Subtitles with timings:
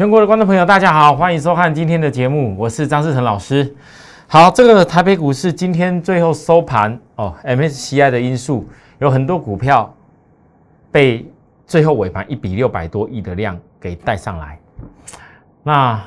[0.00, 3.76] 全国的观众朋友，大家好，欢迎收看今天的节目，我是张志成老师。
[4.26, 8.66] 好，这个台北股市今天最后收盘哦，MSCI 的因素
[8.98, 9.94] 有很多股票
[10.90, 11.30] 被
[11.66, 14.58] 最后尾盘一比六百多亿的量给带上来。
[15.62, 16.02] 那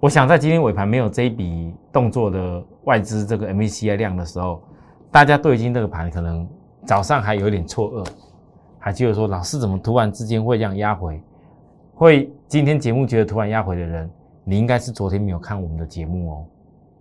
[0.00, 4.62] 我想在今天尾盘没有这一笔动作的外资这个 MSCI 量的时候，
[5.10, 6.48] 大家对今这个盘可能
[6.86, 8.08] 早上还有点错愕，
[8.78, 11.22] 还记得说老师怎么突然之间会这样压回？
[11.94, 14.08] 会今天节目觉得突然压回的人，
[14.44, 16.46] 你应该是昨天没有看我们的节目哦。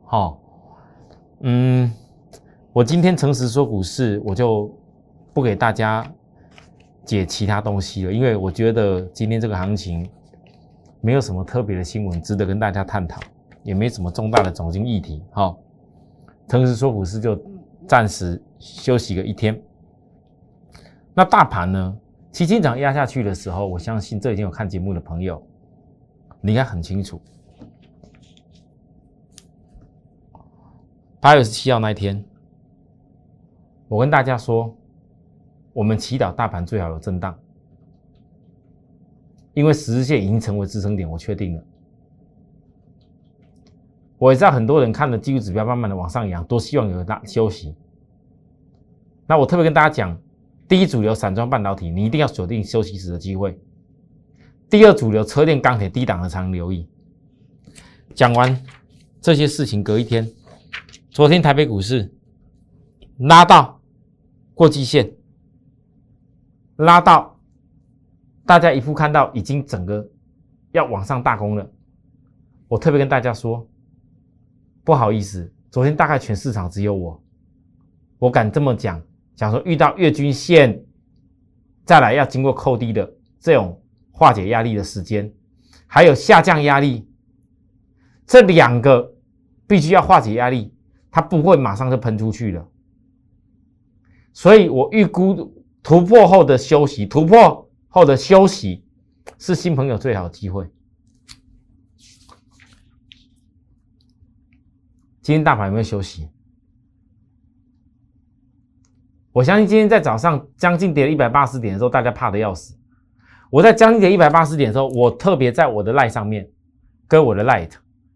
[0.04, 0.40] 好，
[1.42, 1.92] 嗯，
[2.74, 4.74] 我今天诚实说股市，我就
[5.34, 6.04] 不给大家
[7.04, 10.10] 解其他东西了，因为我觉得今天这个行情
[11.00, 13.22] 没有什么特别的新闻值得跟大家探讨，
[13.62, 15.24] 也没什么重大的总经议题。
[15.30, 15.60] 好，
[16.48, 17.40] 诚实说股市就
[17.88, 19.62] 暂时休息个一天。
[21.14, 21.98] 那大盘呢？
[22.36, 25.42] 期金涨压下去的时候，我相信这已经有看节目的朋友，
[26.42, 27.22] 你应该很清楚。
[31.22, 32.22] 八月十七号那一天，
[33.88, 34.76] 我跟大家说，
[35.72, 37.40] 我们祈祷大盘最好有震荡，
[39.54, 41.64] 因为十日线已经成为支撑点，我确定了。
[44.18, 47.74] 我也知道很多人看了技术指标慢慢的往上扬，都希望有大休息。
[49.26, 50.20] 那我特别跟大家讲。
[50.68, 53.60] 第一主流散装半导体，你一定要锁定休息时的机会。
[54.70, 56.90] 第二主流车电钢铁低档的常留意。
[58.16, 58.64] 讲完
[59.22, 60.28] 这些事情，隔一天，
[61.12, 62.12] 昨天台北股市
[63.18, 63.80] 拉到
[64.56, 65.14] 过季线，
[66.78, 67.40] 拉到
[68.46, 70.10] 大家一副看到已经整个
[70.72, 71.72] 要往上大攻了。
[72.68, 73.68] 我特别跟大家说，
[74.84, 77.24] 不好意思，昨天大概全市场只有我，
[78.18, 79.00] 我敢这么讲。
[79.36, 80.84] 讲说遇到月均线，
[81.84, 83.82] 再来要经过扣低的这种
[84.12, 85.34] 化解压力的时间，
[85.88, 87.08] 还有下降压力，
[88.26, 89.14] 这两个
[89.68, 90.74] 必须要化解压力，
[91.12, 92.68] 它不会马上就喷出去了。
[94.34, 95.54] 所以我预估
[95.84, 98.84] 突破后的休息，突破后的休息
[99.38, 100.70] 是新朋友最好的机会。
[105.22, 106.30] 今天大盘有没有休息？
[109.36, 112.74] 我相信今天在早上将近跌了一百八十点的时候，大家怕的要死。
[113.50, 116.48] 我在将近跌一百八十点的时候，我特别在我的 Light 上面
[117.06, 117.70] 跟我的 Light，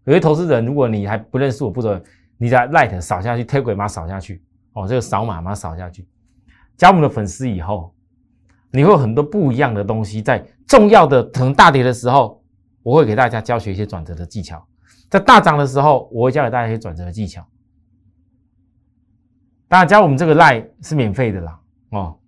[0.06, 2.00] 有些投资人，如果你还不认识我，不走，
[2.38, 4.42] 你在 Light 扫下去，推轨码扫下去，
[4.72, 6.08] 哦，这个扫码码扫下去，
[6.78, 7.94] 加我们的粉丝以后，
[8.72, 10.22] 你会有很多不一样的东西。
[10.22, 12.42] 在重要的可能大跌的时候，
[12.82, 14.58] 我会给大家教学一些转折的技巧；
[15.10, 17.46] 在大涨的时候，我会教给大家一些转折的技巧。
[19.70, 22.20] 当然，加我们这个赖是免费的啦，哦。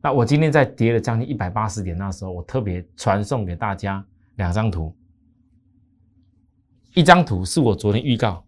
[0.00, 4.04] 那我今天在跌了将近一百八十点那时候，我特别传送给大家
[4.36, 4.96] 两张图。
[6.94, 8.42] 一张图是我昨天预告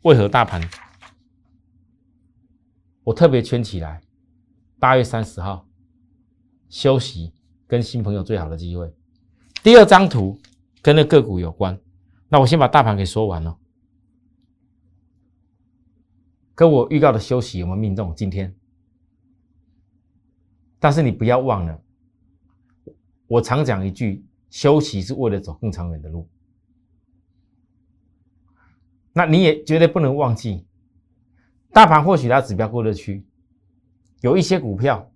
[0.00, 0.62] 为何大盘，
[3.04, 4.00] 我特别圈起来，
[4.78, 5.68] 八月三十号
[6.70, 7.34] 休息
[7.66, 8.90] 跟新朋友最好的机会。
[9.62, 10.40] 第二张图
[10.80, 11.78] 跟那个股有关，
[12.28, 13.58] 那我先把大盘给说完了。
[16.62, 18.14] 跟我预告的休息有没有命中？
[18.14, 18.54] 今天，
[20.78, 21.82] 但是你不要忘了，
[23.26, 26.28] 我常讲一句：休息是为了走更长远的路。
[29.12, 30.64] 那你也绝对不能忘记，
[31.72, 33.26] 大盘或许它指标过热区，
[34.20, 35.10] 有一些股票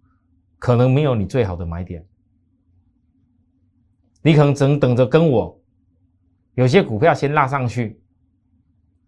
[0.58, 2.04] 可能没有你最好的买点，
[4.20, 5.62] 你可能只能等着跟我，
[6.54, 8.00] 有些股票先拉上去。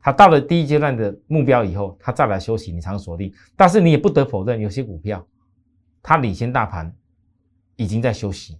[0.08, 3.30] 它到了第一阶段的目标以后，它再来休息，你常锁定。
[3.54, 5.22] 但是你也不得否认，有些股票
[6.02, 6.90] 它领先大盘，
[7.76, 8.58] 已经在休息。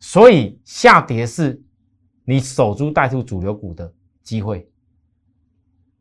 [0.00, 1.62] 所以下跌是
[2.24, 3.94] 你守株待兔主流股的
[4.24, 4.68] 机会。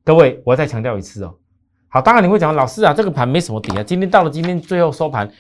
[0.04, 1.38] 各位，我再强调一次哦。
[1.88, 3.84] 好，当然你会讲，老师啊，这个盘没什么底啊。
[3.84, 5.32] 今天到了今天最后收盘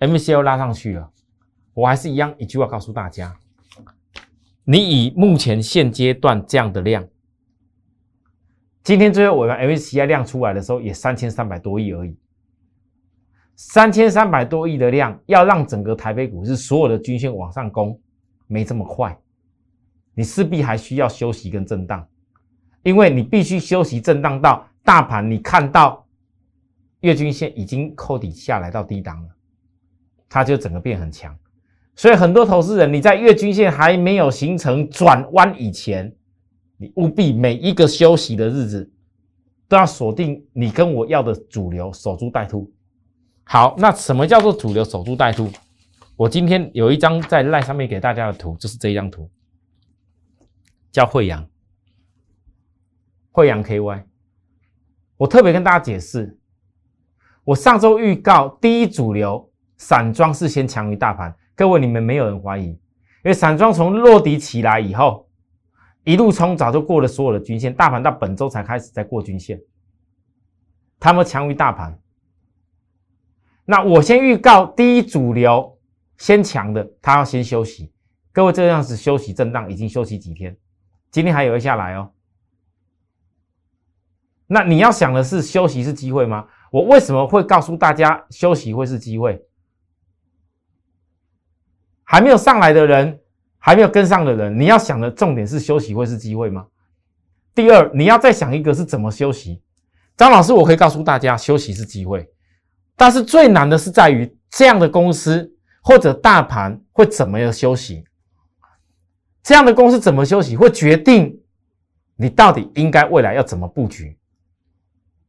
[0.00, 1.10] ，MCL 拉上去了，
[1.72, 3.34] 我还是一样一句话告诉大家：
[4.64, 7.02] 你以目前现阶段这样的量。
[8.86, 12.16] 今天最后尾盘 MSCI 量出来的时候，也三千三百多亿而已。
[13.56, 18.00] 三千三百多亿的量，要让整个台北股市所有的均线往上攻，
[18.46, 19.18] 没这么快。
[20.14, 22.06] 你势必还需要休息跟震荡，
[22.84, 26.06] 因为你必须休息震荡到大盘你看到
[27.00, 29.28] 月均线已经扣底下来到低档了，
[30.28, 31.36] 它就整个变很强。
[31.96, 36.14] 所以很多投资人，你在月均线还没有形成转弯以前。
[36.76, 38.90] 你务必每一个休息的日子，
[39.68, 42.72] 都要锁定你跟我要的主流，守株待兔。
[43.44, 45.50] 好，那什么叫做主流守株待兔？
[46.16, 49.30] 我今天有一张在赖上面给大家的图，就是这一张图，
[50.90, 51.46] 叫惠阳，
[53.30, 54.02] 惠阳 KY。
[55.16, 56.38] 我特别跟大家解释，
[57.44, 62.78] 我上周预告第一主流散装是先强于大盘，各位你们没有人怀疑，因
[63.24, 65.25] 为散装从落底起来以后，
[66.06, 69.60] 一路冲早就过了所有的均线，大盘到本周才开始在过均线，
[71.00, 72.00] 他们强于大盘。
[73.64, 75.76] 那我先预告第一主流。
[76.16, 77.92] 先强的，他要先休息。
[78.32, 80.56] 各位这样子休息震荡，已经休息几天？
[81.10, 82.12] 今天还有一下来哦。
[84.46, 86.46] 那你要想的是，休息是机会吗？
[86.70, 89.44] 我为什么会告诉大家休息会是机会？
[92.04, 93.20] 还没有上来的人，
[93.66, 96.64] 还没有跟上的人，你要想的重点是休息会是机会吗？
[97.52, 99.60] 第二，你要再想一个是怎么休息。
[100.16, 102.30] 张老师，我可以告诉大家，休息是机会，
[102.94, 105.52] 但是最难的是在于这样的公司。
[105.82, 108.04] 或者大盘会怎么样休息？
[109.40, 111.40] 这样的公司怎么休息，会决定
[112.16, 114.18] 你到底应该未来要怎么布局，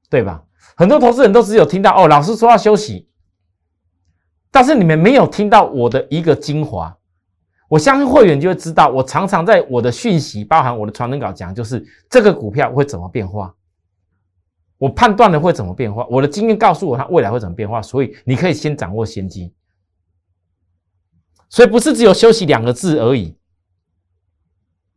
[0.10, 0.44] 对吧？
[0.76, 3.08] 很多投资人都只有听到哦，老师说要休息，
[4.50, 6.97] 但是你们没有听到我的一个精华。
[7.68, 13.54] 我相信会员就会知道，我常常在我的讯息，包含我的传真稿讲，就是这个股票会怎么变化，
[14.78, 19.54] 我判断了会怎么变化，我的经验告诉我它未来会怎么变化，所以你可以先掌握先机。
[21.50, 23.38] 所以不是只有休息两个字而已，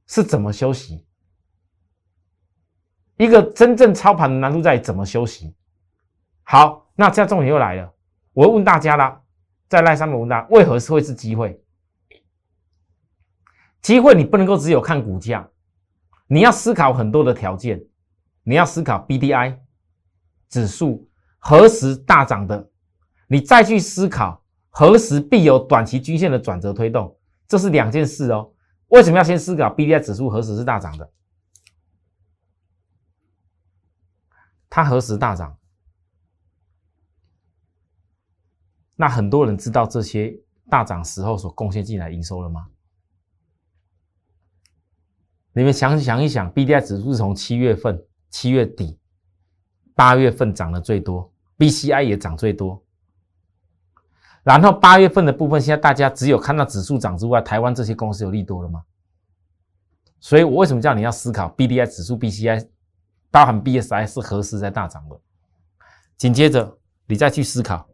[0.06, 1.04] 是怎么休息？
[3.16, 5.54] 一个真正操盘的难度在怎么休息？
[6.42, 7.92] 好，那这样重点又来了，
[8.32, 9.20] 我问大家啦，
[9.68, 11.60] 在赖上面问大家，为何是会是机会？
[13.82, 15.48] 机会你不能够只有看股价，
[16.26, 17.82] 你要思考很多的条件，
[18.42, 19.60] 你要思考 B D I
[20.48, 22.70] 指数何时大涨的，
[23.26, 24.40] 你再去思考。
[24.72, 27.18] 何时必有短期均线的转折推动？
[27.48, 28.52] 这是两件事哦。
[28.86, 31.10] 为什么要先思考 B D I 指数何时是大涨的？
[34.68, 35.58] 它何时大涨？
[38.94, 42.68] 那很多人知道这些大涨时候所贡献进来营收了吗？
[45.52, 48.00] 你们想想一想，B D I 指数是从七月份、
[48.30, 48.98] 七月底、
[49.94, 52.82] 八月份涨的最多，B C I 也涨最多。
[54.42, 58.82] 然后八月份的部分，现在大家只有看到指数涨之外，台湾这些公司有利多了吗？
[60.20, 62.68] 所以我为什么叫你要思考 B D I 指数、B C I，
[63.30, 65.20] 包含 B S I 是何时在大涨的？
[66.16, 67.88] 紧接着你再去思考，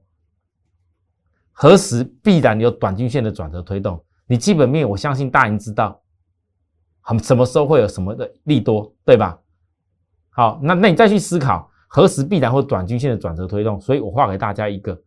[1.53, 4.05] 何时必然有短均线的转折推动？
[4.27, 6.01] 你基本面我相信大家知道，
[7.07, 9.39] 很什么时候会有什么的利多，对吧？
[10.31, 13.81] 好，那那你再去思考何时必然会短均线的转折推动？
[13.81, 15.01] 所以我画给大家一个。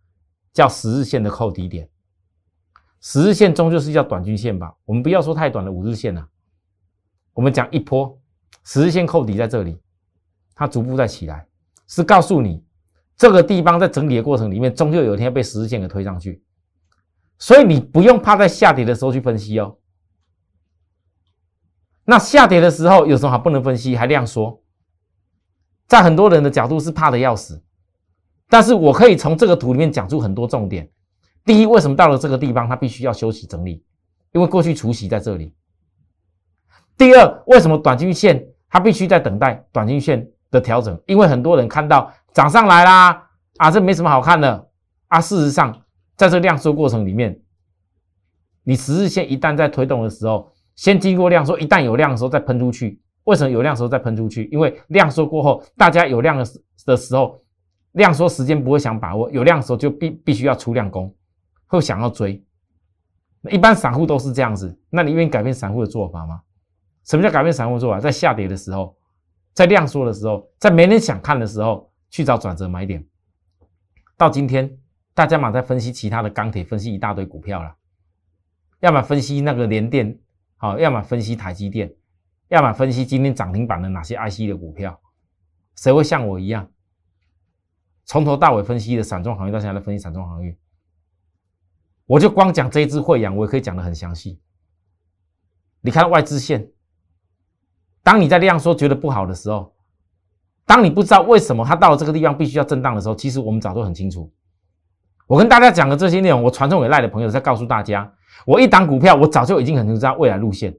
[0.52, 1.88] 叫十日线的扣底点，
[3.02, 4.76] 十日线终究是叫短均线吧？
[4.84, 6.28] 我们不要说太短的五日线了，
[7.34, 8.20] 我们讲一波
[8.64, 9.80] 十日线扣底在这里，
[10.56, 11.46] 它逐步在起来，
[11.88, 12.66] 是告诉你
[13.16, 16.44] 这个地方在整理的过程里面，终究有一天被十日线给推上去，
[17.38, 19.78] 所以你不用怕在下跌的时候去分析哦。
[22.10, 23.96] 那下跌的时候有什么好不能分析？
[23.96, 24.60] 还量缩，
[25.86, 27.62] 在很多人的角度是怕的要死。
[28.50, 30.90] 但是我可以从这个图里面讲出很多重点。
[31.46, 33.86] 第一，为什么到了这个地方它必须要休息整理？
[34.32, 35.54] 因为过去除夕在这里。
[36.98, 41.00] 第二，为什么短均线它必须在等待短均线的调整？
[41.06, 44.68] 因为很多人看到涨上来啦，啊，这没什么好看的
[45.10, 45.22] 啊。
[45.22, 45.80] 事实上，
[46.16, 47.40] 在这量缩过程里面，
[48.64, 53.02] 你十日线一旦在推动的时候，先经过量缩，一旦有量的时候再喷出去。
[53.26, 54.46] 为什么有量的时候再喷出去？
[54.50, 57.44] 因为量缩过后，大家有量的时的时候。
[57.94, 61.14] 量缩时间不会想把握，有量的时候就必必须要出量攻，
[61.66, 62.42] 会想要追。
[63.50, 66.40] 一般散户都是这样子，那你愿意改变散户的做法吗？
[67.04, 68.00] 什么叫改变散户做法？
[68.00, 68.96] 在下跌的时候，
[69.54, 73.04] 在量缩的时候，在没人想看的时候去找转折买点。
[74.16, 74.78] 到今天，
[75.16, 77.76] 大家嘛在分析其他的钢铁，分析一大堆股票了，
[78.82, 80.16] 要么分析那个联电，
[80.62, 81.92] 好，要么分析台积电，
[82.50, 85.00] 要么分析今天涨停板的哪些 IC 的股票。
[85.76, 86.70] 谁会像我一样？
[88.04, 90.58] 从头到尾分析的散装行业，到现在分析散装行业，
[92.06, 94.42] 我就光讲这一支汇阳，我也可以讲的很详细。
[95.80, 96.70] 你看外资线，
[98.04, 99.74] 当你在量说觉得不好的时候，
[100.66, 104.30] 当你不知道为什么它到了这个地方必须要震荡的时候，其实我们早都很清楚。
[105.26, 108.12] 我跟大家讲的这些内容，我传送给赖的朋友在告诉大家，
[108.46, 110.76] 我一档股票，我早就已经很清楚未来路线。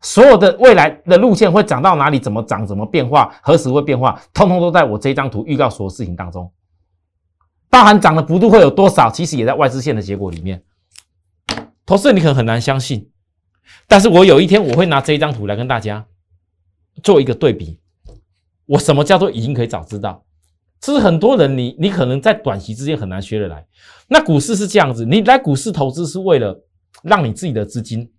[0.00, 2.18] 所有的未来的路线会涨到哪里？
[2.18, 2.66] 怎么涨？
[2.66, 3.32] 怎么变化？
[3.40, 4.20] 何时会变化？
[4.34, 6.52] 通通都在我这张图预告所有事情当中，
[7.70, 9.10] 包含涨的幅度会有多少？
[9.10, 10.62] 其实也在外资线的结果里面。
[11.86, 13.10] 投资人你可能很难相信，
[13.86, 16.04] 但是我有一天我会拿这一张图来跟大家
[17.02, 17.78] 做一个对比。
[18.66, 20.24] 我什么叫做已经可以早知道？
[20.82, 23.64] 这是很多人你你可能在短期之间很难学得来。
[24.08, 26.60] 那股市是这样子，你来股市投资是为了
[27.04, 28.12] 让你自己的资金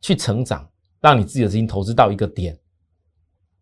[0.00, 0.68] 去成长，
[1.00, 2.58] 让你自己的资金投资到一个点，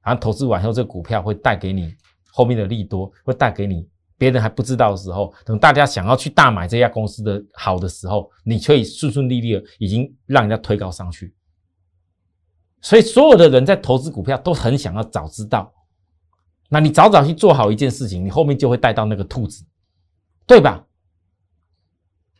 [0.03, 1.95] 然后投资完后，这个股票会带给你
[2.33, 3.87] 后面的利多，会带给你。
[4.17, 11.35] 别人还不知道的时候，等大家想要去大买这家公司的好的时候，你却顺顺利利的已经让人家推高上去。
[12.81, 15.73] 所以所有的人在投资股票都很想要早知道，
[16.69, 19.65] 那你早早去做好一件事情，你后面就会带到那个兔子，
[20.47, 20.85] 对吧？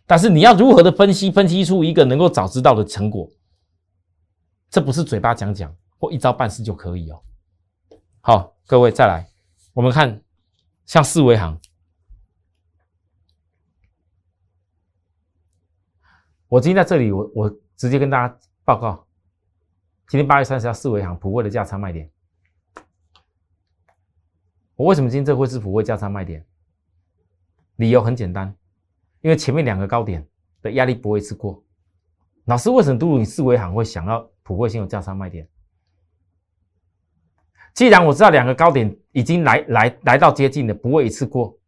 [0.07, 3.29] 但是你要如何的分析，分析出一个能够早知道的成果，
[4.71, 7.23] 这不是嘴巴讲讲或一招半式就可以哦。
[8.21, 9.27] 好，各位再来，
[9.73, 10.23] 我们看
[10.85, 11.59] 像四维行。
[16.49, 19.07] 我今天在这里，我我直接跟大家报告，
[20.09, 22.11] 今天八月三十号四维行普惠的价差卖点。
[24.79, 26.47] 我为什么今天这会是普惠价差卖点？
[27.77, 28.55] 理由很简单，
[29.23, 30.25] 因为前面两个高点
[30.63, 31.61] 的压力不会一次过。
[32.45, 35.49] 老师为什么都你四维行会想要普惠先有价差卖点？
[37.75, 41.59] 既然我知道两个高点已经来来来到接近的，不会一次过。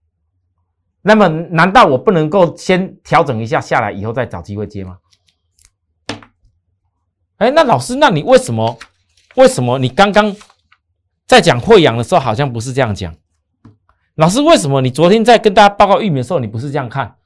[1.02, 5.00] 那么，难道我不能够先调整一下下来，以后再找机会接吗？
[7.38, 8.78] 哎，那老师，那你为什么？
[9.34, 10.32] 为什么你刚刚
[11.30, 13.16] 在讲汇阳的时候，好像不是这样讲？
[14.16, 17.16] 老师，为什么你昨天在跟大家报告玉米的时候，你不是这样看？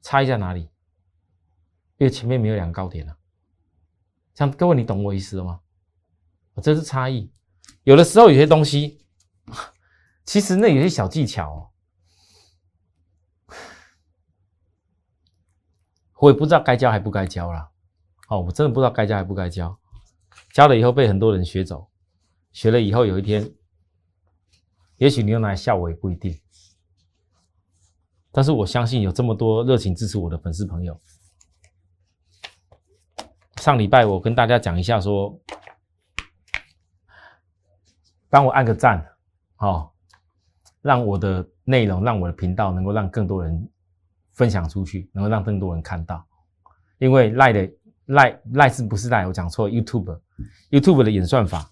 [0.00, 0.70] 差异在哪里？
[1.98, 3.14] 因为前面没有两个高点了。
[4.34, 5.60] 像各位，你懂我意思了吗？
[6.62, 7.30] 这是差异。
[7.82, 9.04] 有的时候有些东西。
[10.24, 11.68] 其实那有些小技巧哦，
[16.20, 17.70] 我也不知道该教还不该教了。
[18.28, 19.78] 哦，我真的不知道该教还不该教。
[20.56, 21.86] 教了以后被很多人学走，
[22.50, 23.52] 学了以后有一天，
[24.96, 26.34] 也许你用来笑我也不一定。
[28.32, 30.98] 但是我相信有这么多热情支持我的粉丝朋友。
[33.56, 35.38] 上礼拜我跟大家讲一下，说
[38.30, 39.06] 帮我按个赞，
[39.56, 39.94] 好。
[40.80, 43.68] 让我的内容，让我的频道能够让更多人
[44.32, 46.26] 分享出去，能够让更多人看到。
[46.96, 47.70] 因为赖的
[48.06, 49.26] 赖赖是不是赖？
[49.26, 51.68] 我讲错，YouTube，YouTube 的演算法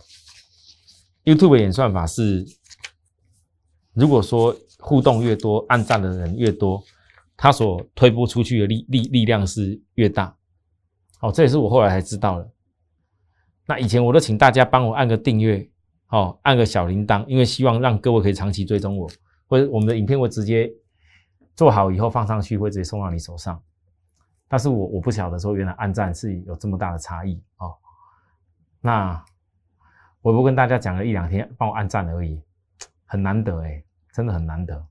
[1.25, 2.47] ，YouTube 的演算法是，
[3.93, 6.83] 如果说互动越多，按赞的人越多，
[7.37, 10.37] 它所推播出去的力力力量是越大。
[11.21, 12.51] 哦，这也是我后来才知道的。
[13.67, 15.69] 那以前我都请大家帮我按个订阅。
[16.09, 19.11] 哦，按个小铃铛，因为希望让各位可以长期追踪我，
[19.49, 20.71] 或者我们的影片会直接
[21.57, 23.61] 做好以后放上去，会直接送到你手上。
[24.55, 27.77] 但是我我不晓得说，原来按赞是有这么大的差异哦。
[28.81, 29.25] 那
[30.23, 32.41] 我不跟大家讲了一两天，帮我按赞而已，
[33.05, 33.83] 很难得哎，
[34.13, 34.87] 真的很难得。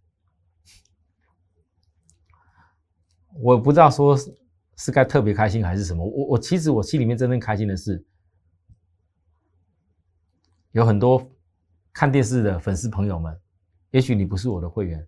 [3.36, 4.18] 我不知道说
[4.76, 8.06] 是该特别开心还是什么，我我其实我心里面真正开心的是。
[10.72, 11.26] 有很多
[11.94, 13.40] 看电视的粉丝朋友们，
[13.92, 15.08] 也许你不是我的会员，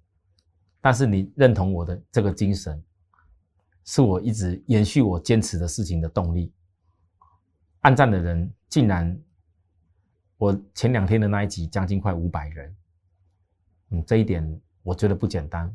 [0.80, 2.82] 但是你认同我的这个精神，
[3.86, 6.51] 是我一直延续我坚持的事情的动力。
[7.82, 9.18] 按赞的人竟然，
[10.38, 12.75] 我前两天的那一集将近快五百人，
[13.92, 15.74] 嗯，这一点我觉得不简单。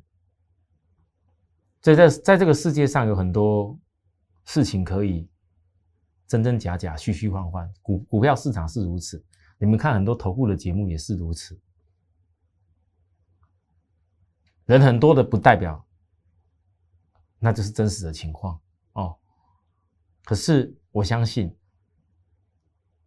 [1.81, 3.79] 在在在这个世界上有很多
[4.45, 5.27] 事情可以
[6.27, 9.25] 真真假假、虚虚幻幻，股股票市场是如此。
[9.57, 11.59] 你们看很多投顾的节目也是如此，
[14.67, 15.87] 人很多的不代表，
[17.41, 18.61] 那就是真实的情况
[18.93, 19.17] 哦。
[20.25, 21.53] 可是我相信，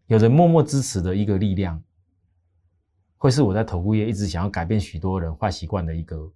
[0.08, 1.82] 有人默默支持的一个力量，
[3.18, 6.30] 会是我在投顾业一直想要改变许多人坏习惯的一个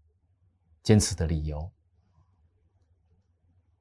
[0.82, 1.70] 坚持的理由。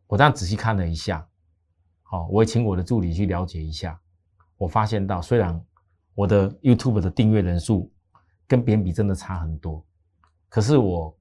[0.08, 1.28] 我这样仔细看了一下，
[2.02, 4.00] 好，我也请我的助理去了解一下，
[4.56, 5.64] 我发现到虽然。
[6.16, 7.92] 我的 YouTube 的订阅人数
[8.46, 9.84] 跟别人比真的差很多，
[10.48, 11.14] 可是我，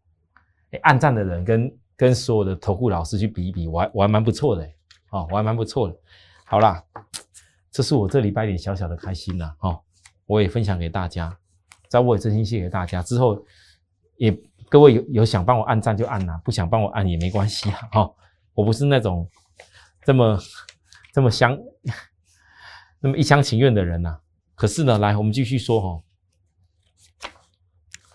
[0.83, 4.69] 按赞的人跟跟所有的投顾老师去比一比，我还我还蛮不错的
[5.11, 5.95] 哦，我还蛮不错的。
[6.45, 6.83] 好啦，
[7.71, 9.81] 这是我这礼拜一点小小的开心呐，哦，
[10.25, 11.37] 我也分享给大家，
[11.89, 13.01] 在我也真心谢谢大家。
[13.01, 13.43] 之后
[14.17, 14.31] 也
[14.69, 18.15] 各位有有想帮我按赞就按呐，不想帮我按也没关系啊，哦，
[18.53, 19.29] 我不是那种
[20.03, 20.39] 这么
[21.13, 21.57] 这么相
[22.99, 24.19] 那么一厢情愿的人呐。
[24.55, 26.01] 可是呢，来，我们继续说哈。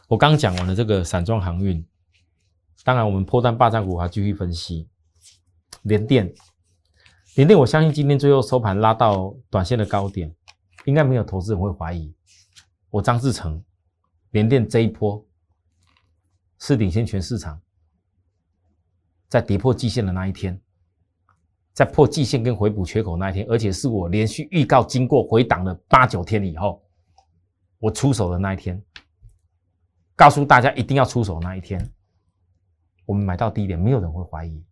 [0.08, 1.86] 我刚讲完了这个散装航运，
[2.84, 4.88] 当然，我们破蛋霸占股还继续分析。
[5.82, 6.32] 联电，
[7.36, 10.34] 联电，我相信今天最后收盘拉到短线的高点，
[10.84, 12.14] 应该没有投资人会怀疑。
[12.90, 13.62] 我张志成，
[14.30, 15.24] 联电这一波
[16.58, 17.60] 是领先全市场，
[19.28, 20.60] 在跌破季线的那一天，
[21.72, 26.82] 在破季线跟回补缺口那一天，而且是我连续预告，经过回档了八九天以后，
[27.78, 28.82] 我出手的那一天，
[30.16, 31.90] 告诉大家一定要出手那一天，
[33.10, 34.64] 我们买到低点，没有人会怀疑。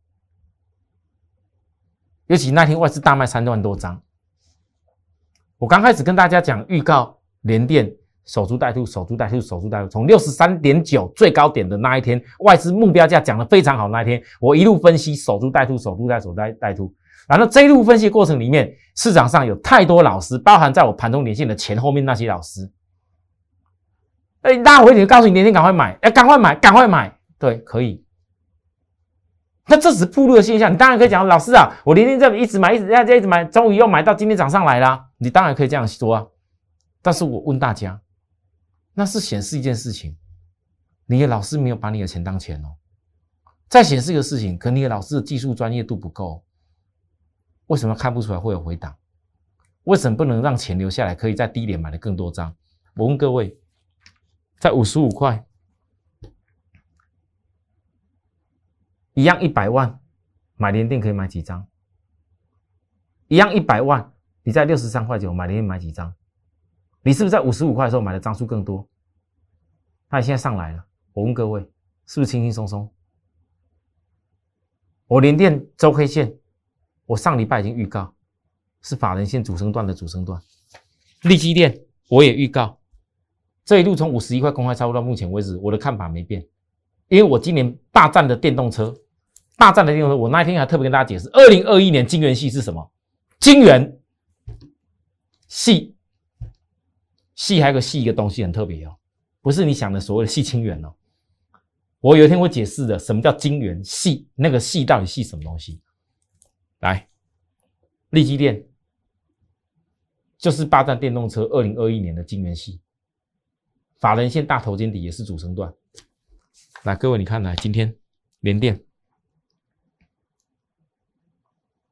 [2.28, 4.00] 尤其那天外资大卖三万多张，
[5.58, 7.92] 我刚开始跟大家讲预告，连电
[8.26, 9.88] 守株待兔，守株待兔，守株待兔。
[9.88, 13.88] 从六十三点九最高点的那一天，外资目标价讲的非常好。
[13.88, 16.94] 那一天，我一路分析守株待兔，守株待守待待兔。
[17.26, 22.70] 然后这一路分析过程里面，市场上有太多老师，包含在我盘中连线的前后面那些老师，
[24.42, 28.04] 哎，拉回点告诉你，联电赶快买，哎，赶快买，赶快买，对，可以。
[29.70, 36.26] 那这是铺路的现象，你当然可以讲，老师啊，我连天这一直买，一直在一直买，终于又买到今天涨上来了，你当然可以这样说啊。
[37.02, 38.00] 但是我问大家，
[38.94, 40.16] 那是显示一件事情，
[41.04, 42.76] 你的老师没有把你的钱当钱哦。
[43.68, 46.42] 再显示一个事情，可你的老师的技术专业度不够，
[47.66, 48.96] 为什么看不出来会有回档？
[49.84, 52.54] 为什么不能让钱留下来，可以在低点买的更多张？
[52.96, 53.54] 我问各位，
[54.58, 55.44] 在五十五块。
[59.18, 59.98] 一样一百万
[60.54, 61.66] 买联电可以买几张？
[63.26, 64.12] 一样一百万，
[64.44, 66.14] 你在六十三块九买联电买几张？
[67.02, 68.88] 你是不是在五十五块的时候买的张数更多？
[70.08, 70.84] 那你现在上来了，
[71.14, 71.60] 我问各位，
[72.06, 72.88] 是不是轻轻松松？
[75.08, 76.32] 我联电周黑线，
[77.04, 78.14] 我上礼拜已经预告
[78.82, 80.40] 是法人线主升段的主升段，
[81.22, 81.76] 利基电
[82.08, 82.78] 我也预告，
[83.64, 86.40] 这一路从五十一块公开操作到目前为止，我的看法没变，
[87.08, 88.96] 因为我今年大战的电动车。
[89.58, 92.92] 大战的内容，我那一天还特别跟大家解释，二零二一年金元系是什么？
[93.40, 94.00] 金元
[95.48, 95.96] 系
[97.34, 98.96] 系还有个系一个东西很特别哦，
[99.42, 100.94] 不是你想的所谓的系清源哦。
[101.98, 104.28] 我有一天会解释的，什么叫金元系？
[104.36, 105.80] 那个系到底系什么东西？
[106.78, 107.08] 来，
[108.10, 108.64] 立基电
[110.38, 112.80] 就是霸占电动车二零二一年的金元系，
[113.98, 115.74] 法人线大头肩底也是主升段。
[116.84, 117.92] 来，各位你看，来今天
[118.38, 118.87] 联电。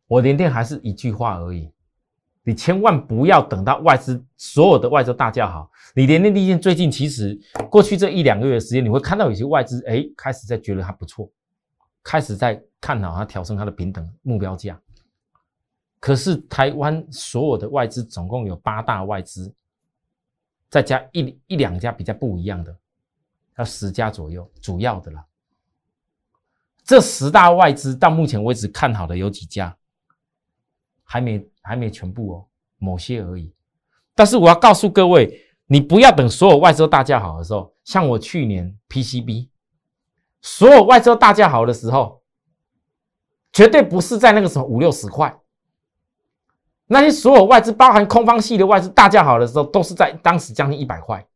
[0.09, 1.71] 我连电还是一句话而已，
[2.45, 7.37] 你千万不要等到外资所有的外资大叫好，你连电利电最近其实
[7.71, 11.29] 过去这一两个月时间，你会看到有些外资哎开始在觉得它不错，
[12.05, 14.81] 开始在看好它调升它的平等目标价。
[15.99, 19.53] 可是台湾所有的外资总共有八大外资，
[20.71, 22.77] 再加一一两家比较不一样的，
[23.59, 25.25] 要十家左右，主要的了。
[26.85, 29.77] 这十大外资到目前为止看好的有几家？
[31.07, 33.51] 还没还没全部哦，某些而已。
[34.15, 39.49] 但是我要告诉各位，你不要等所有外资大价好的时候，像我去年 PCB，
[40.43, 42.21] 所有外资大价好的时候，
[43.53, 45.35] 绝对不是在那个什么五六十块。
[46.89, 51.27] 那些所有外资，包含空方系的外资大价好的时候，都是在当时将近一百块。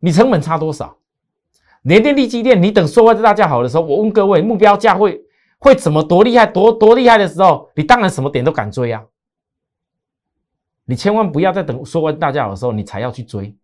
[0.00, 0.96] 你成本差多少？
[1.82, 5.20] 联电、力基电，你等所有外资大价好的时候，我问各位，目标价会？
[5.58, 9.04] 会怎么多厉害多多厉害的时候，你当然什么点都敢追啊！
[10.84, 13.54] 你千万不要在等说完大家好的时候，你才要去追，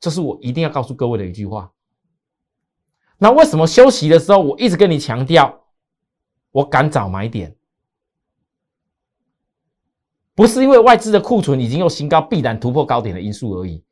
[0.00, 1.70] 这是我一定要告诉各位的一句话。
[3.18, 5.62] 那为什么休息的时候，我一直跟你强调，
[6.50, 7.54] 我敢早买点，
[10.34, 13.84] 不是因为外资的库存已经有新高，必然突破高点的因素而已。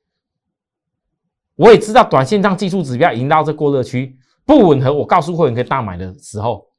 [1.57, 4.91] 我也知道短线上技术指标已经到这过热区，不吻合。
[4.91, 6.70] 我告诉会员可以大买的时候。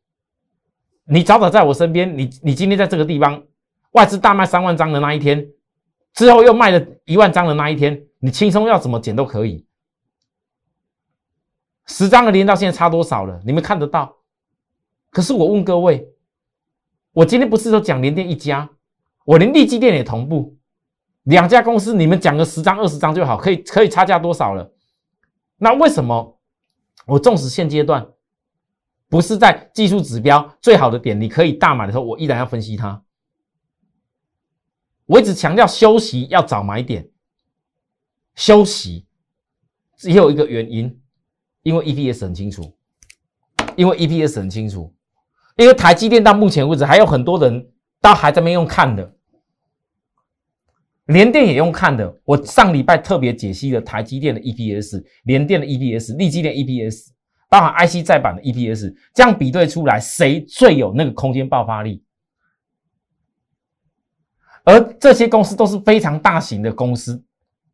[1.14, 3.44] 你早早在我身边，你你今天在这个地方，
[3.92, 5.46] 外资大卖三万张的那一天，
[6.14, 9.66] 之后又卖了一万张的那一天，你轻松要怎么减都可以。
[11.86, 13.42] 十张的连到现在差多少了？
[13.46, 14.16] 你们看得到？
[15.10, 16.08] 可是我问各位，
[17.12, 18.70] 我今天不是说讲连电一家，
[19.26, 20.56] 我连利基电也同步，
[21.24, 24.72] 两家公司你们讲个十张二十张就好，可以可以差价多少了？
[25.58, 26.40] 那为什么
[27.06, 28.08] 我纵使现阶段？
[29.12, 33.04] 不是在技术指标最好的点，你可以大买的时候，我依然要分析它。
[35.06, 37.10] 我一直强调休息要早买点，
[38.36, 39.06] 休息
[39.98, 40.98] 只有一个原因，
[41.64, 42.74] 因为 EPS 很清楚，
[43.76, 44.96] 因为 EPS 很清楚，
[45.58, 47.70] 因为台积电到目前为止还有很多人
[48.00, 49.14] 到还在没用看的，
[51.08, 52.18] 联电也用看的。
[52.24, 57.10] 我上礼拜特别解析了台积电的 EPS，联电的 EPS，立积电 EPS。
[57.52, 62.02] 包含 IC 再版的 EPS，这样比对出来，谁最有那个空间爆发力？
[64.64, 67.22] 而这些公司都是非常大型的公司，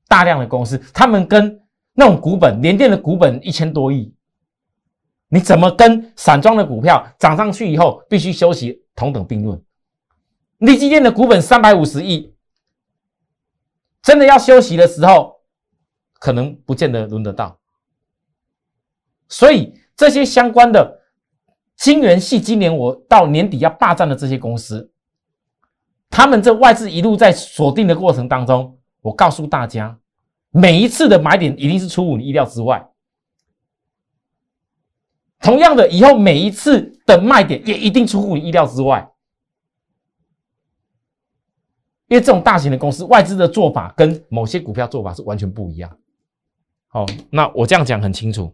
[0.08, 1.62] 大量的公司，他们跟
[1.94, 4.12] 那种股本，联电的股本一千多亿，
[5.28, 9.62] 你怎么跟散装的股票涨上去以后必须休息同等并论？
[10.58, 12.34] 立基电的股本三百五十亿，
[14.02, 15.36] 真的要休息的时候，
[16.14, 17.60] 可能不见得轮得到。
[19.30, 21.02] 所以这些相关的
[21.76, 24.92] 晶圆系，今年我到年底要霸占的这些公司，
[26.10, 30.00] 他们这外资一路在锁定的过程当中，我告诉大家，
[30.50, 32.90] 每一次的买点一定是出乎你意料之外。
[35.40, 39.08] 同样的，以后每一次的卖点也一定出乎你意料之外，
[42.08, 45.96] 因为这种大型的公司，外资的做法跟某些股票做法是完全不一样。
[46.88, 48.52] 好，那我这样讲很清楚。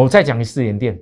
[0.00, 0.98] 我再讲一次联电，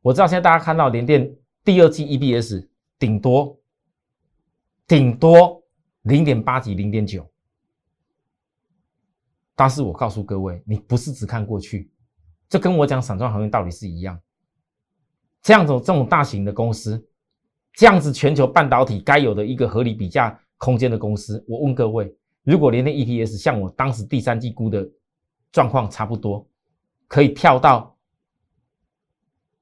[0.00, 1.30] 我知道现在大家看到联电
[1.62, 2.66] 第二季 EPS
[2.98, 3.60] 顶多
[4.86, 5.62] 顶多
[6.02, 7.30] 零点八几、零点九，
[9.54, 11.92] 但是我告诉各位，你不是只看过去，
[12.48, 14.18] 这跟我讲散装航运道理是一样。
[15.42, 17.06] 这样子这种大型的公司，
[17.74, 24.88] 这样子全球半导体该有的一个合理比价空间的公司，我问各位，如果联电 EPS 像我当时第三季估的
[25.50, 26.48] 状况差不多？
[27.12, 27.94] 可以跳到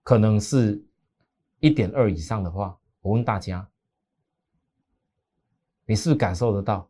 [0.05, 0.81] 可能是
[1.59, 3.69] 一点二以上的话，我问大家，
[5.85, 6.89] 你是不是感受得到？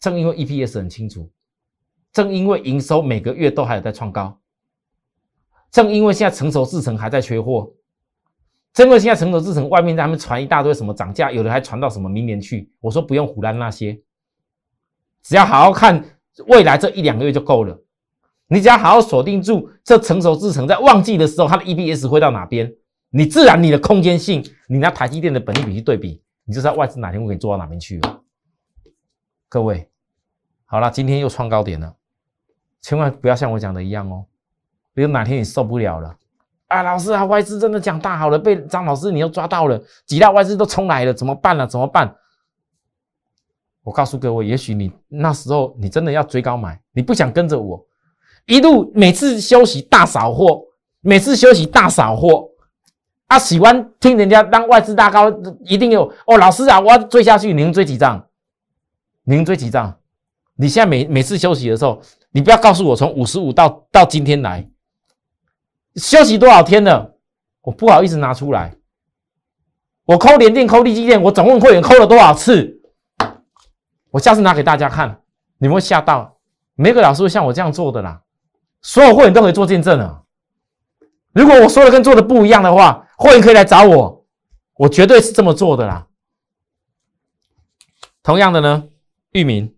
[0.00, 1.30] 正因为 EPS 很清楚，
[2.10, 4.40] 正因为营收每个月都还有在创高，
[5.70, 7.70] 正因为现在成熟制程还在缺货，
[8.72, 12.72] 正因为现在成熟制程外面他们传一大堆什么涨价，有的还传到什么明年去。
[12.80, 14.02] 我说不用胡乱那些，
[15.20, 16.02] 只要好好看
[16.46, 17.78] 未来这一两个月就够了。
[18.48, 22.72] 你只要好好锁定住这成熟制程，在旺季的时候，它的 EPS 会到哪边？
[23.10, 28.20] 你自然你的空间性，你拿台积电的本益比去对比，你就知道外资哪天会给你做到哪边去了。
[29.48, 29.88] 各位，
[30.66, 31.94] 好了，今天又创高点了，
[32.80, 34.24] 千万不要像我讲的一样哦。
[34.92, 36.16] 比如哪天你受不了了，
[36.66, 41.66] 啊，老师啊，外资真的讲大好了，被张老师你又抓到了，几大外资都冲来了，怎么办呢？
[41.66, 42.14] 怎么办？
[43.82, 47.87] 我告诉各位，也许你那时候你真的要追高买，你不想跟着我。
[48.48, 50.62] 一路每次休息大扫货，
[51.02, 52.48] 每次休息大扫货，
[53.26, 55.30] 啊，喜欢听人家当外资大高，
[55.66, 56.38] 一定有哦。
[56.38, 58.26] 老师啊，我要追下去，你能追几张？
[59.24, 59.94] 你能追几张？
[60.56, 64.66] 你现在每每次休息的时候，你不要告诉我从五十五到到今天来
[65.96, 67.16] 休息多少天了，
[67.60, 68.74] 我不好意思拿出来。
[70.06, 72.80] 我扣连电，抠利基电，我总共会员扣了多少次？
[74.10, 75.20] 我下次拿给大家看，
[75.58, 76.38] 你们会吓到，
[76.76, 78.22] 没个老师会像我这样做的啦。
[78.80, 80.22] 所有会员都可以做见证啊！
[81.32, 84.26] 如果我说的跟做的不一样的话，会员可以来找我，
[84.74, 86.06] 我绝对是这么做的啦。
[88.22, 88.88] 同样的呢，
[89.32, 89.74] 域名，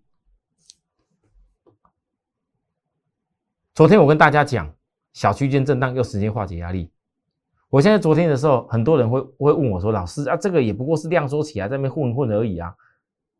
[3.74, 4.72] 昨天我跟大家讲，
[5.12, 6.90] 小区间震荡又时间化解压力。
[7.68, 12.74] 我现在昨天的时候，很多人会会问我说：“老师啊，这个也不过是量缩起来在那边混混而已啊，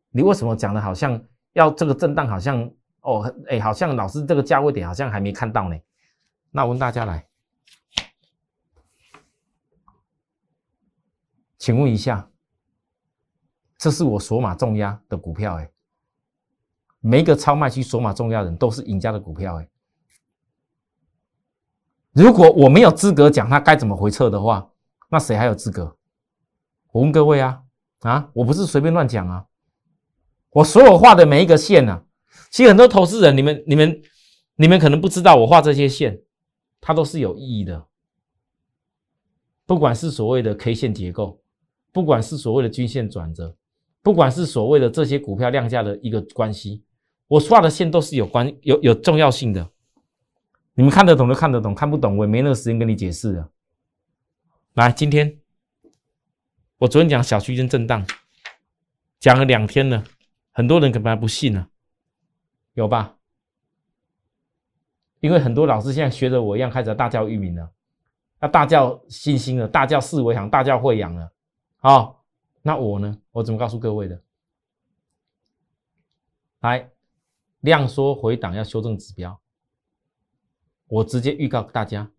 [0.09, 1.21] 你为什么讲的好像
[1.53, 2.69] 要这个震荡好像？”
[3.01, 5.75] 哦，哎，好像老师这个价位点好像还没看到呢。
[6.51, 7.27] 那我问大家来，
[11.57, 12.29] 请问一下，
[13.77, 15.71] 这是我锁码重压的股票哎，
[16.99, 19.67] 每一个超卖区锁码重压人都是赢家的股票哎。
[22.11, 24.69] 如果我没有资格讲它该怎么回撤的话，
[25.09, 25.97] 那谁还有资格？
[26.91, 27.63] 我问各位啊
[28.01, 29.47] 啊，我不是随便乱讲啊，
[30.49, 32.05] 我所有画的每一个线呢。
[32.51, 34.01] 其实很多投资人，你们、你们、
[34.57, 36.21] 你们可能不知道，我画这些线，
[36.81, 37.87] 它都是有意义的。
[39.65, 41.41] 不管是所谓的 K 线结构，
[41.93, 43.55] 不管是所谓的均线转折，
[44.03, 46.83] 不管是所谓的这些股票量价的一个关系，
[47.27, 49.71] 我画的线都是有关、有有重要性的。
[50.73, 53.49] 你们看得懂就看得懂，看不懂我也没那个时间跟你解释了。
[54.73, 55.39] 来，今天
[56.79, 58.05] 我昨天讲小区间震荡，
[59.19, 60.03] 讲了两天了，
[60.51, 61.69] 很多人可能还不信呢。
[62.73, 63.17] 有吧？
[65.19, 67.71] 因为很多老师现在学着我一样，开始大叫域名了，
[68.39, 71.31] 那大叫信心了，大叫四维行，大叫惠阳了。
[71.77, 72.25] 好，
[72.63, 73.15] 那我呢？
[73.31, 74.19] 我怎么告诉各位的？
[76.61, 76.89] 来，
[77.59, 79.39] 量缩回档要修正指标。
[80.87, 82.09] 我直接预告大家，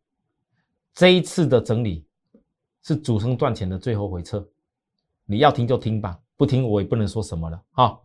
[0.95, 2.07] 这一次的整理
[2.83, 4.49] 是主升赚钱的最后回撤。
[5.25, 7.61] 你要听就听吧，不听我也不能说什么了。
[7.73, 8.05] 好。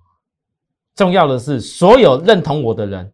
[0.97, 3.13] 重要的是，所有认同我的人，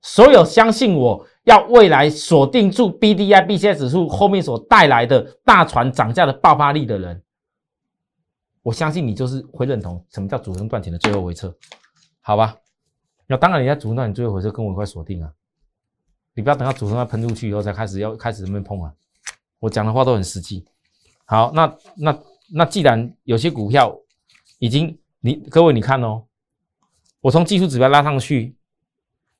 [0.00, 7.20] 所有相信我要未来锁定住 B D I B C 指数后面所带来的大船涨价的爆发力的人，
[8.62, 11.52] 我相信你就是会认同什么叫主升赚钱的最后回撤，
[12.20, 12.56] 好吧？
[13.26, 15.32] 那当然，你在主升赚钱最后回撤跟我一块锁定啊！
[16.34, 18.92] 你不要等到主升要喷出去以后才开始要开始那边碰啊！
[19.58, 20.64] 我讲的话都很实际。
[21.24, 22.18] 好，那那
[22.52, 23.98] 那既然有些股票
[24.58, 26.22] 已经你各位你看哦，
[27.24, 28.54] 我从技术指标拉上去。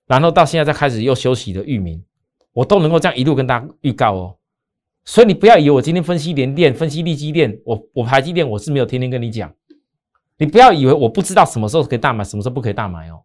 [0.07, 2.03] 然后到现在再开始又休息的域名，
[2.53, 4.37] 我都能够这样一路跟大家预告哦。
[5.05, 9.51] 所以你不要以为我今天分析联电、分析力基电，我我排积电我是没有天天跟你讲。
[10.37, 13.23] 你不要以为我不知道什么时候可以大买，什么时候不可以大买哦。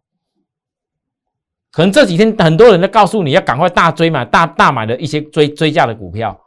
[1.70, 6.38] 可能这几天很多人在告诉你要赶快大追买、大大买的一些追追价的股票，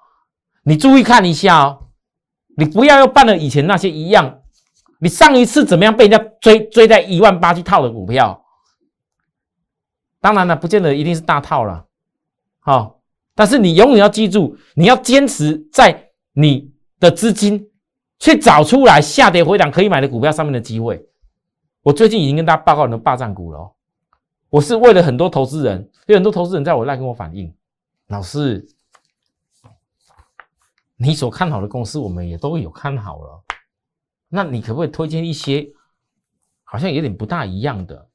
[0.64, 1.90] 你注意看一下哦。
[2.58, 4.42] 你不要又办了以前那些一样，
[5.04, 8.42] 你上一次怎么样被人家追追在一万八去套的股票？
[10.22, 11.86] 当然了，不见得一定是大套了，
[12.62, 13.02] 好，
[13.36, 17.70] 但是你永远要记住，你要坚持在你的资金
[18.18, 21.06] 去找出来下跌回档可以买的股票上面的机会。
[21.82, 23.74] 我最近已经跟大家报告很多霸占股了，
[24.50, 27.54] 我是为了很多投资人，有很多投资人在我那跟我反映，
[28.08, 28.66] 老师，
[30.96, 33.43] 你所看好的公司我们也都有看好了，
[34.36, 35.72] 那你可不可以推荐一些
[36.64, 38.10] 好像有点不大一样的？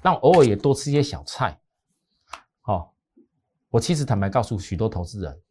[0.00, 1.60] 但偶尔也多吃一些小菜，
[2.62, 2.88] 哦，
[3.68, 5.42] 我其实坦白告诉许多投资人，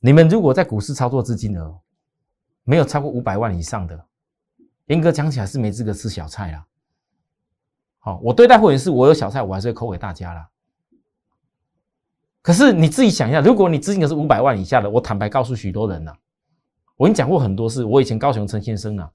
[0.00, 1.80] 你们如果在股市操作资金额
[2.64, 4.04] 没有超过五百万以上的，
[4.86, 6.66] 严格讲起来是没资格吃小菜啦。
[8.00, 10.50] 好，我对待会员是我有小菜，我还是会扣给大家啦。
[12.42, 16.12] 可是你自己想一下，如果你资金额是五百万以下的，我坦白告诉许多人呐，
[16.96, 19.10] 我跟你讲过很多次，我以前高雄陈先生啊，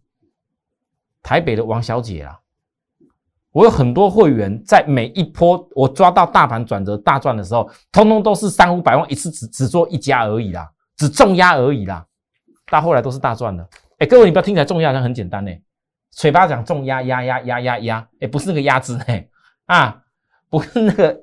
[1.23, 2.39] 台北的王小姐啊。
[3.53, 12.05] 我有很多会员，在每一波我抓到大盘转折大赚的时候，通通都是三五百万一次只只做一家而已啦，只重压而已啦。
[12.67, 13.67] 到后来都是大赚的。
[13.97, 15.51] 哎，各位你不要听起来重压好像很简单呢，
[16.11, 19.27] 嘴巴讲重压压压压压压，哎，不是那个鸭子哎，
[19.65, 20.03] 啊，
[20.51, 21.19] 不是那个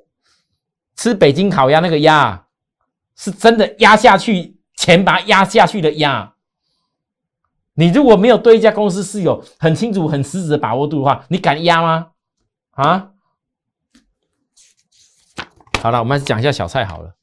[0.96, 2.46] 吃北京烤鸭那个鸭，
[3.14, 6.33] 是真的压下去，钱把它压下去的压。
[7.74, 12.12] 你如果没有对一家公司是有很清楚、很实质的把握度的话，你敢压吗？
[12.70, 13.12] 啊，
[15.80, 17.14] 好了，我们讲一下小菜好了。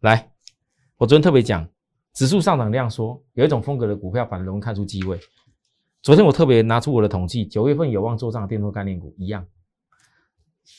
[0.00, 0.32] 来，
[0.96, 1.68] 我昨天特别讲，
[2.12, 5.20] 指数上涨量缩，有一种风格的股票反而容易看出机会。
[6.02, 9.46] 昨天我特别拿出我的统计，九月份有望做账的电动概念股一样。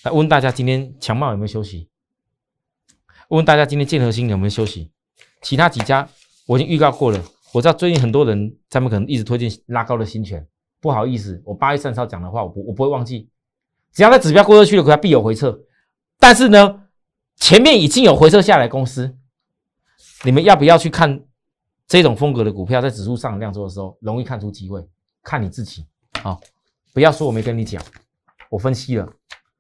[0.04, 1.90] 来问大家，今天强茂有没有休息？
[3.30, 4.92] 问大家，今天建和兴有没有休息？
[5.42, 6.08] 其他几家
[6.46, 7.24] 我已经预告过了。
[7.56, 10.46] 我知道最近很多人他们可能一直推荐拉高的新权。
[10.82, 13.30] 不好意思，我八月三十号讲的话，我不我不会忘记。
[13.94, 15.58] 只要在指标过热区的股票必有回撤，
[16.20, 16.84] 但是呢，
[17.38, 19.16] 前面已经有回撤下来公司，
[20.26, 21.24] 你们要不要去看
[21.88, 24.86] 这种风格的股票在指数上量缩的时候，容易看出机会？
[25.24, 25.88] 看你自己
[26.24, 26.38] 啊，
[26.94, 27.82] 不要说我没跟你讲，
[28.50, 29.10] 我分析了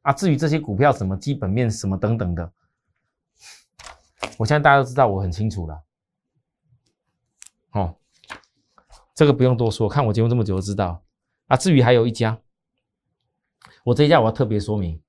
[0.01, 0.11] 啊。
[0.11, 2.51] 至于这些股票什么基本面什么等等的，
[4.37, 5.81] 我相信大家都知道，我很清楚了。
[7.75, 7.93] 哦，
[9.13, 11.03] 这个不用多说，看我节目这么久就知道。
[11.47, 12.39] 啊，至于还有一家，
[13.83, 14.99] 我这一家我要特别说明，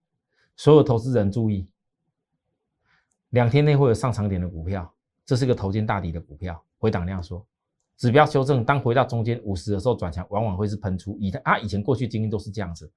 [0.57, 1.67] 所有投资人注意，
[3.31, 4.93] 两天内会有上场点的股票，
[5.25, 7.47] 这是个头肩大底的股票，回档量缩，
[7.97, 12.93] 指标修正，当回到中间五十的时候转强，往往会是喷出，以啊以前过去经验都是这样子，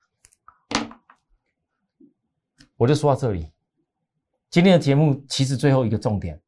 [2.75, 3.51] 我就说到这里，
[4.49, 6.41] 今天的节目其实最后一个重点，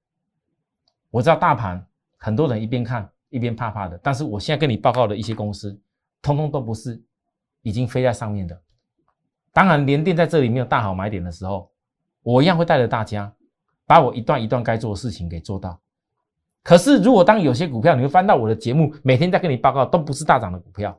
[1.11, 1.87] 我知道大盘
[2.21, 5.77] 很多人一边看一边怕怕的，但是我现在跟你报告的一些公司。
[6.23, 7.01] 通通都不是
[7.63, 8.55] 已经飞在上面的。
[9.51, 11.71] 当然，连电在这里没有大好买点的时候，
[12.21, 13.33] 我一样会带着大家
[13.87, 15.81] 把我一段一段该做的事情给做到。
[16.61, 20.95] 可是，如果当有些股票你会翻到我的节目，每天在跟你报告都不是大涨的股票，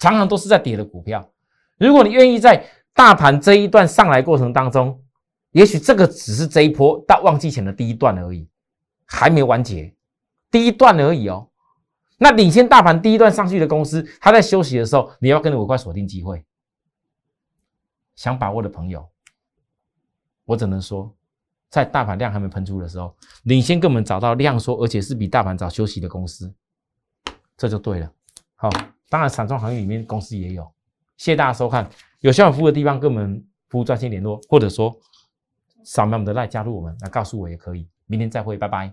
[0.00, 1.24] 常常都是在跌的股票。
[1.78, 5.00] 如果你愿意在大盘这一段上来过程当中，
[5.52, 8.48] 也许这个只是这一波到旺季前的第一段而已，
[9.06, 9.94] 还没完结，
[10.50, 11.48] 第一段而已哦。
[12.18, 16.44] 那领先大盘第一段上去的公司，它在休息的时候，你要跟着我快锁定机会。
[18.16, 19.08] 想把握的朋友，
[20.44, 21.14] 我只能说，
[21.70, 26.52] 在大盘量还没喷出的时候，领先跟我们找到量缩，而且是比大盘早休息的公司，
[27.56, 28.12] 这就对了。
[28.56, 28.68] 好，
[29.08, 30.64] 当然散装行业里面公司也有。
[31.16, 34.92] 谢谢大家收看，有需要服务的地方跟我们服务专线联络，或者说
[35.84, 37.88] 扫描我们的赖加入我们，来告诉我也可以。
[38.06, 38.92] 明天再会，拜拜。